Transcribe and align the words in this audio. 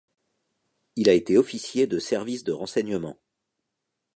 Il 0.95 1.09
a 1.09 1.13
été 1.13 1.37
officier 1.37 1.85
de 1.85 1.99
service 1.99 2.43
de 2.43 2.51
renseignement. 2.53 3.19